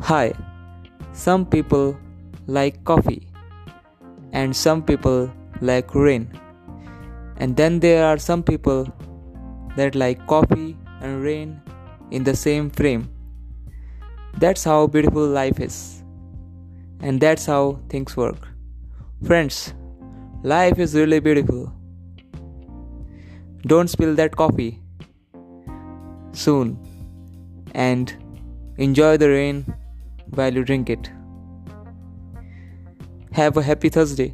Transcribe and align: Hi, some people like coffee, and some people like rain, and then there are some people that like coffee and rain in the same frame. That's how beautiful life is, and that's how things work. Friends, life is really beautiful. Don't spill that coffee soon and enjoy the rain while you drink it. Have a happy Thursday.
Hi, 0.00 0.32
some 1.12 1.44
people 1.44 1.96
like 2.46 2.82
coffee, 2.84 3.26
and 4.32 4.54
some 4.54 4.80
people 4.80 5.30
like 5.60 5.92
rain, 5.92 6.30
and 7.38 7.56
then 7.56 7.80
there 7.80 8.04
are 8.06 8.16
some 8.16 8.44
people 8.44 8.86
that 9.76 9.96
like 9.96 10.24
coffee 10.28 10.76
and 11.00 11.20
rain 11.20 11.60
in 12.12 12.22
the 12.22 12.34
same 12.34 12.70
frame. 12.70 13.10
That's 14.38 14.62
how 14.62 14.86
beautiful 14.86 15.26
life 15.26 15.58
is, 15.58 16.04
and 17.00 17.20
that's 17.20 17.44
how 17.44 17.80
things 17.88 18.16
work. 18.16 18.46
Friends, 19.26 19.74
life 20.44 20.78
is 20.78 20.94
really 20.94 21.18
beautiful. 21.18 21.72
Don't 23.66 23.88
spill 23.88 24.14
that 24.14 24.36
coffee 24.36 24.80
soon 26.32 26.78
and 27.74 28.14
enjoy 28.76 29.16
the 29.16 29.28
rain 29.28 29.74
while 30.30 30.54
you 30.54 30.64
drink 30.64 30.90
it. 30.90 31.10
Have 33.32 33.56
a 33.56 33.62
happy 33.62 33.88
Thursday. 33.88 34.32